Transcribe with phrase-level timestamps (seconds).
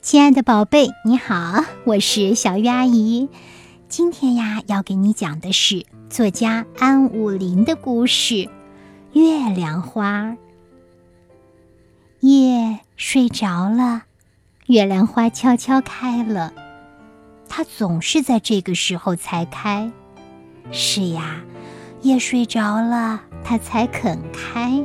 [0.00, 3.28] 亲爱的宝贝，你好，我是小鱼阿姨。
[3.88, 8.34] 今天呀，要给你讲的是作家安武林的故事
[9.12, 10.22] 《月亮花》。
[12.20, 14.04] 夜睡着了，
[14.66, 16.52] 月亮花悄悄开了。
[17.48, 19.90] 它总是在这个时候才开。
[20.70, 21.42] 是呀，
[22.02, 24.82] 夜睡着了，它才肯开。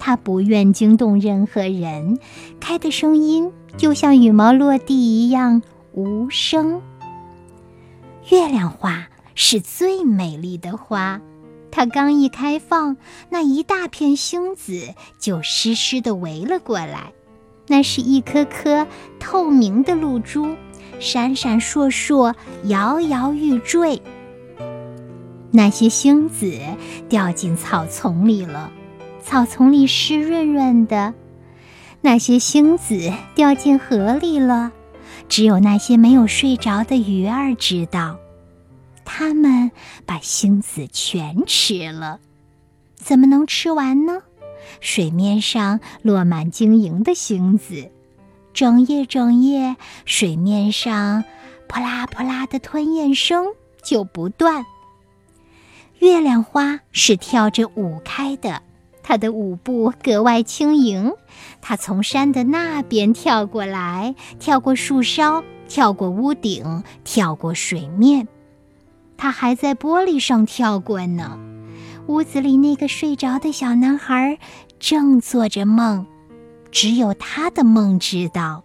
[0.00, 2.18] 它不愿惊动任何人，
[2.58, 6.82] 开的声音就像羽毛落地一样无声。
[8.30, 11.20] 月亮花是最美丽的花，
[11.70, 12.96] 它刚一开放，
[13.28, 17.12] 那一大片星子就湿湿的围了过来。
[17.68, 18.86] 那是一颗颗
[19.20, 20.56] 透明的露珠，
[20.98, 24.00] 闪闪烁烁，摇摇欲坠。
[25.52, 26.58] 那些星子
[27.08, 28.72] 掉进草丛里了。
[29.22, 31.14] 草丛里湿润润的，
[32.00, 34.72] 那些星子掉进河里了。
[35.28, 38.18] 只有那些没有睡着的鱼儿知道，
[39.04, 39.70] 它们
[40.04, 42.18] 把星子全吃了。
[42.96, 44.22] 怎么能吃完呢？
[44.80, 47.90] 水面上落满晶莹的星子，
[48.52, 51.24] 整夜整夜，水面上
[51.68, 53.46] 扑啦扑啦的吞咽声
[53.82, 54.64] 就不断。
[55.98, 58.62] 月亮花是跳着舞开的。
[59.10, 61.14] 他的舞步格外轻盈，
[61.60, 68.28] 他从山的那边跳过来，跳过树梢，跳过屋顶，跳过水面。
[69.16, 71.40] 他还在玻璃上跳过呢。
[72.06, 74.38] 屋子里那个睡着的小男孩
[74.78, 76.06] 正做着梦，
[76.70, 78.62] 只有他的梦知道。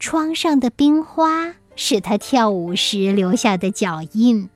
[0.00, 4.50] 窗上的冰花是他跳舞时留下的脚印。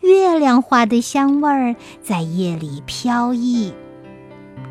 [0.00, 3.74] 月亮花的香味儿在夜里飘逸，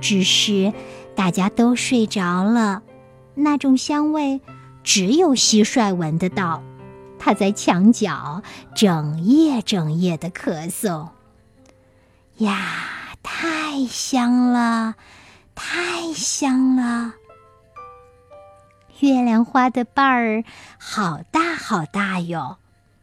[0.01, 0.73] 只是
[1.15, 2.81] 大家都睡着了，
[3.35, 4.41] 那种香味
[4.83, 6.63] 只有蟋蟀闻得到。
[7.19, 8.41] 它在墙角
[8.75, 11.09] 整夜整夜的咳嗽。
[12.37, 14.95] 呀，太香了，
[15.55, 17.13] 太香了！
[18.99, 20.43] 月亮花的瓣儿
[20.79, 22.57] 好大好大哟。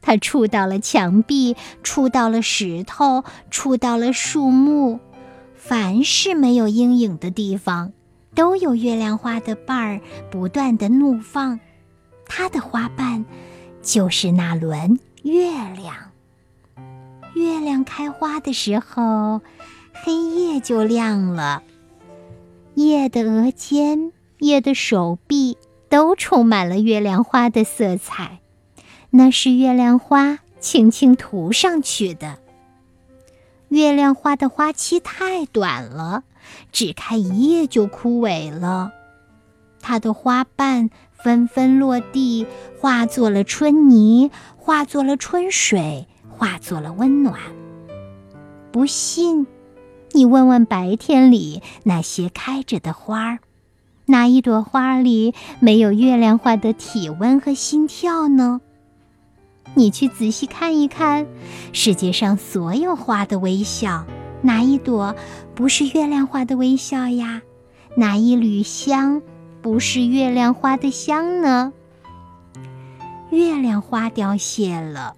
[0.07, 5.01] 它触到了墙壁，触到了石头，触到了树木，
[5.55, 7.93] 凡是没有阴影的地方，
[8.35, 10.01] 都有月亮花的瓣儿
[10.31, 11.59] 不断的怒放。
[12.27, 13.25] 它的花瓣
[13.81, 15.97] 就是那轮月亮。
[17.35, 19.41] 月亮开花的时候，
[20.05, 21.63] 黑夜就亮了。
[22.75, 25.57] 夜的额间，夜的手臂，
[25.89, 28.41] 都充满了月亮花的色彩。
[29.17, 32.41] 那是月亮花轻轻涂上去的。
[33.69, 36.25] 月亮花的花期太短了，
[36.73, 38.91] 只开一夜就枯萎了。
[39.81, 42.45] 它的花瓣纷纷落地，
[42.81, 47.39] 化作了春泥，化作了春水，化作了温暖。
[48.73, 49.47] 不信，
[50.11, 53.39] 你问问白天里那些开着的花儿，
[54.07, 58.61] 哪一朵花里没有月亮花的体温和心跳呢？
[59.73, 61.27] 你去仔细看一看，
[61.73, 64.05] 世界上所有花的微笑，
[64.43, 65.17] 哪一朵
[65.55, 67.41] 不是月亮花的微笑呀？
[67.97, 69.23] 哪一缕香
[69.63, 71.73] 不是月亮花的香呢？
[73.31, 75.17] 月亮花凋谢了，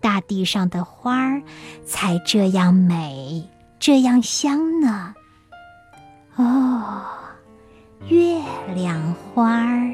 [0.00, 1.42] 大地上的花儿
[1.84, 5.14] 才这样美，这样香呢。
[6.34, 7.00] 哦，
[8.08, 8.40] 月
[8.74, 9.93] 亮花儿。